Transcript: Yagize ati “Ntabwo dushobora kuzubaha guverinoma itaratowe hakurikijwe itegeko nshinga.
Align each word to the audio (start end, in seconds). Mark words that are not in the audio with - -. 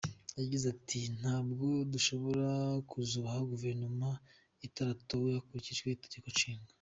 Yagize 0.39 0.65
ati 0.75 0.99
“Ntabwo 1.19 1.65
dushobora 1.93 2.49
kuzubaha 2.89 3.39
guverinoma 3.51 4.09
itaratowe 4.67 5.27
hakurikijwe 5.37 5.87
itegeko 5.91 6.29
nshinga. 6.35 6.69